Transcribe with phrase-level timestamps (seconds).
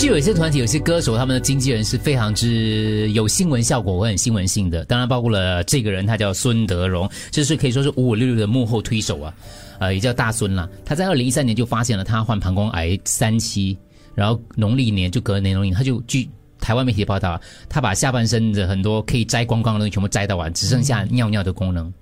[0.00, 4.82] 就有些团体、有些歌手，他们的经纪人是非常之有新闻效果我很新闻性的。
[4.86, 9.34] 当然，包括了这个人，他叫孙德荣，这是可以说是五五六六的幕后推手啊，
[9.78, 10.66] 呃，也叫大孙啦。
[10.86, 13.76] 他在二零一三年就发现了他患膀胱癌三期，
[14.14, 16.26] 然后农历年就隔年农历，他就据
[16.60, 17.38] 台湾媒体报道，
[17.68, 21.92] 他把下半身的很多可以摘光光的东西全部摘到完，只剩下尿尿的功能，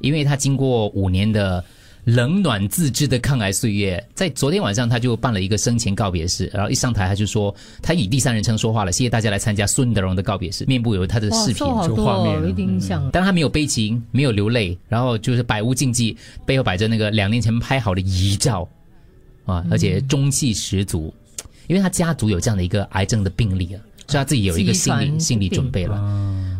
[0.00, 1.62] 因为他经过五年的。
[2.04, 11.54] 冷暖自知的抗癌岁月，在昨天晚上他就办了一个生前告别式，然后一上台他就说，他以第三人称说话了，谢谢大家来参加孙德荣的告别式，面部有他的视频。
[11.54, 12.32] 就画面。
[13.12, 18.68] 但他没有悲情，没有流泪，然后就是百无禁忌，背后摆着那个两年前拍好的遗照，
[19.44, 21.14] 啊，而且中气十足，
[21.68, 25.94] 因为他家族有这样的一个癌症的病例啊，所以他自己有一个心理心理准备了，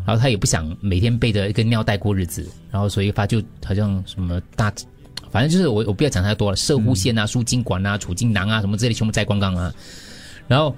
[0.07, 4.73] 然后他也不想每天背着一个尿袋过日子，然后所以他就好像什么大。
[5.33, 9.73] 反正就是我我不要讲太多了，射护线啊、输精管啊、储精囊啊什么之类全部摘光光啊。
[10.47, 10.77] 然后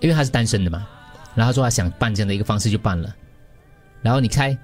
[0.00, 0.86] 因为他是单身的嘛，
[1.34, 3.12] 然后他说他想办这样的一个方式就办了。
[4.02, 4.56] 然后你猜，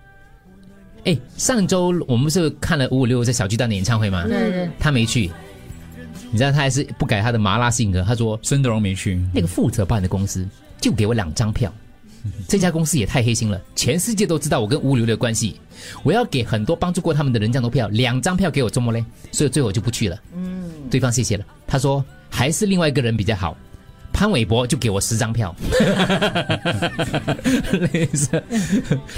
[1.05, 4.25] 哎，上周我们是看了五五六在小巨蛋的演唱会吗？
[4.25, 4.71] 对对。
[4.79, 5.33] 他没去，
[6.31, 10.47] 你知道他还是不改他的麻辣性格，他说孙德荣没去，那个负责办的公司
[10.79, 11.73] 就给我两张票。
[12.49, 15.57] 这家公司也太黑心了，全世界都知道我跟物流的关系，
[16.03, 20.17] 我要给很多帮助过他们的人这样投票，两张票给我周末嘞，所以最后我就不去了。
[20.35, 23.57] 嗯，对方谢谢了，他说还是另外一个人比较好，
[24.13, 25.55] 潘玮柏就给我十张票。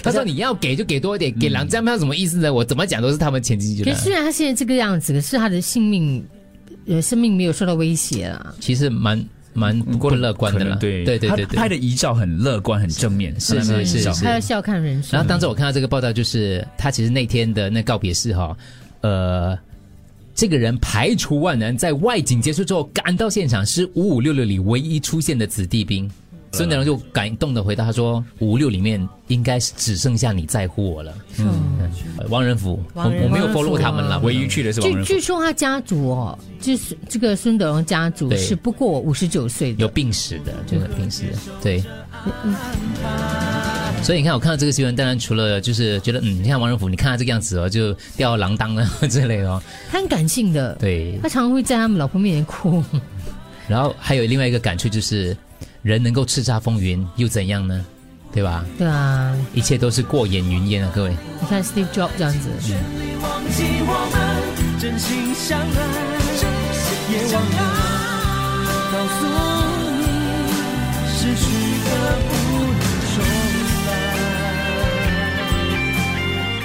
[0.02, 2.52] 他说 你要给就给多一点，给两张票什么意思呢？
[2.52, 3.94] 我怎么讲都是他们前经纪人。
[3.94, 6.25] 可虽然他现在这个样子，可是他的性命，
[6.86, 8.55] 呃，生命没有受到威胁啊。
[8.60, 9.22] 其实蛮。
[9.55, 11.05] 蛮不过乐观的了，对。
[11.05, 15.10] 对对对对，拍的遗照很乐观，很正面，是是是是，他要笑看人生。
[15.12, 18.55] 然后当时我看到这个报道，就是他其实那天的那告别式哈，
[19.00, 19.58] 呃，
[20.34, 26.10] 这个人排除万难，在外景结束之后赶到现场，是五五六六里唯一出现的子弟兵。
[26.55, 31.91] 孙德荣就感动的回答他说：“五六里面应该是只剩下你在乎我了。”嗯，
[32.28, 41.82] 王仁甫，我我没有 follow 他们了，唯一去的是王仁据据说他家族哦，就是这个孙德荣家族是不过五十九岁的，有病史的，就是病史的，对。
[44.03, 49.60] 所以你看，我看到这个新闻，当然除了就是觉得，嗯，你看王仁甫，你看他这个样子哦，就吊郎当啊 之类的哦。
[49.91, 52.82] 他很感性的，对，他常常会在他们老婆面前哭。
[53.66, 55.36] 然后还有另外一个感触就是。
[55.84, 57.84] 人能够叱咤风云又怎样呢？
[58.33, 58.65] 对吧？
[58.78, 61.15] 对啊，一切都是过眼云烟啊，各位。
[61.43, 62.49] 你看 Steve Jobs 这样子。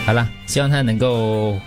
[0.05, 1.59] 好了，希望他能够。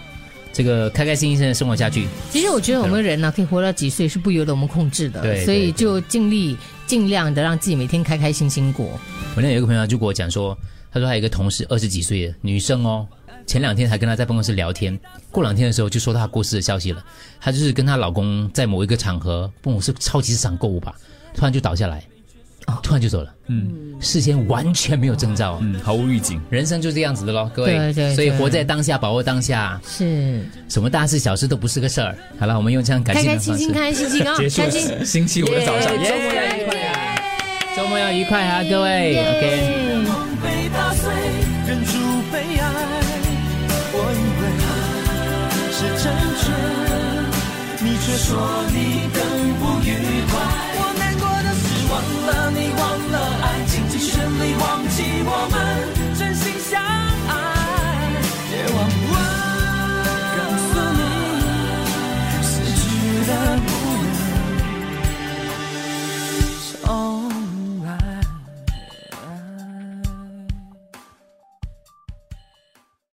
[0.53, 2.07] 这个开开心心的生活下去。
[2.31, 8.87] 其实我觉得我们人呢，可以活到几岁是不由得我们控制的，所以就尽力尽量的让自己每天开开心心过。
[9.35, 10.57] 我那有一个朋友就跟我讲说，
[10.93, 13.07] 他说他有一个同事二十几岁的女生哦，
[13.47, 14.99] 前两天还跟他在办公室聊天，
[15.31, 17.03] 过两天的时候就收到他过世的消息了。
[17.41, 20.95] 她就是跟她老公在某一个场合，不是超级市场购物吧，
[21.35, 22.05] 突然就倒下来。
[22.83, 32.17] 突然就走了，嗯，事先完全没有征兆，嗯，毫无预警，人生就这样子的咯，各位，对对，所以活在当下，把握当下，是，什么大事小事都不是个事儿。
[32.39, 37.17] 好了，我们用这样感性的方式，开开心心，开开心心啊， 星期五的早上，周末要愉快啊，
[37.77, 39.93] 周末要愉快啊，各位，OK。
[47.85, 48.75] 你却说你
[49.13, 49.22] 更不愉快。